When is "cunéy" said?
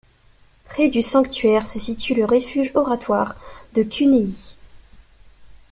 3.83-4.57